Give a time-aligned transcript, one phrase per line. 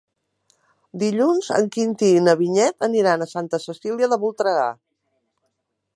[1.03, 4.69] Dilluns en Quintí i na Vinyet aniran a Santa Cecília de Voltregà.